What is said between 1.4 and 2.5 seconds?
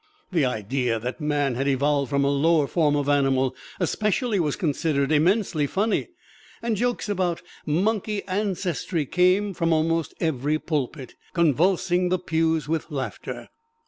had evolved from a